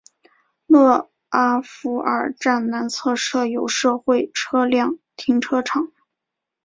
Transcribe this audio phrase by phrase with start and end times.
[0.65, 5.91] 勒阿弗尔站南侧设有社会车辆停车场。